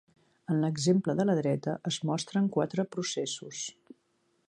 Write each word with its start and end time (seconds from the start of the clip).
En 0.53 0.63
l'exemple 0.63 1.15
de 1.19 1.27
la 1.31 1.35
dreta, 1.41 1.77
es 1.91 1.99
mostren 2.11 2.51
quatre 2.57 2.87
processos. 2.97 3.65